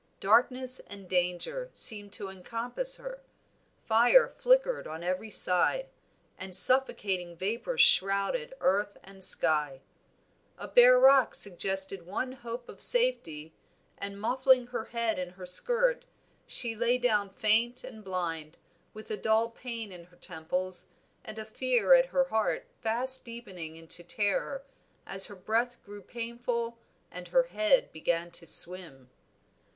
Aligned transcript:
Darkness 0.19 0.79
and 0.87 1.07
danger 1.07 1.69
seemed 1.73 2.11
to 2.13 2.27
encompass 2.29 2.95
her, 2.97 3.21
fire 3.85 4.27
flickered 4.27 4.87
on 4.87 5.03
every 5.03 5.29
side, 5.29 5.89
and 6.39 6.55
suffocating 6.55 7.37
vapors 7.37 7.81
shrouded 7.81 8.55
earth 8.61 8.97
and 9.03 9.23
sky. 9.23 9.79
A 10.57 10.67
bare 10.67 10.97
rock 10.97 11.35
suggested 11.35 12.03
one 12.07 12.31
hope 12.31 12.67
of 12.67 12.81
safety, 12.81 13.53
and 13.95 14.19
muffling 14.19 14.65
her 14.65 14.85
head 14.85 15.19
in 15.19 15.29
her 15.33 15.45
skirt, 15.45 16.03
she 16.47 16.75
lay 16.75 16.97
down 16.97 17.29
faint 17.29 17.83
and 17.83 18.03
blind, 18.03 18.57
with 18.95 19.11
a 19.11 19.17
dull 19.17 19.51
pain 19.51 19.91
in 19.91 20.05
her 20.05 20.17
temples, 20.17 20.87
and 21.23 21.37
a 21.37 21.45
fear 21.45 21.93
at 21.93 22.07
her 22.07 22.23
heart 22.23 22.65
fast 22.81 23.23
deepening 23.23 23.75
into 23.75 24.01
terror, 24.03 24.63
as 25.05 25.27
her 25.27 25.35
breath 25.35 25.75
grew 25.85 26.01
painful 26.01 26.79
and 27.11 27.27
her 27.27 27.43
head 27.43 27.91
began 27.91 28.31
to 28.31 28.47
swim. 28.47 29.11